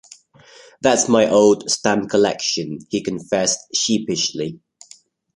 "That's 0.81 1.07
my 1.07 1.29
old 1.29 1.69
stamp 1.69 2.09
collection," 2.09 2.79
he 2.89 3.03
confessed 3.03 3.67
sheepishly. 3.75 4.59